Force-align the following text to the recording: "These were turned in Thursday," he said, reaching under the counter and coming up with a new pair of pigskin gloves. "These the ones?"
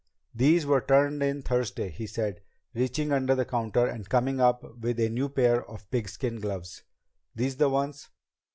"These 0.33 0.65
were 0.65 0.81
turned 0.81 1.21
in 1.21 1.43
Thursday," 1.43 1.89
he 1.89 2.07
said, 2.07 2.41
reaching 2.73 3.11
under 3.11 3.35
the 3.35 3.45
counter 3.45 3.85
and 3.85 4.09
coming 4.09 4.41
up 4.41 4.63
with 4.79 4.99
a 4.99 5.09
new 5.09 5.29
pair 5.29 5.63
of 5.69 5.87
pigskin 5.91 6.39
gloves. 6.39 6.81
"These 7.35 7.57
the 7.57 7.69
ones?" 7.69 8.09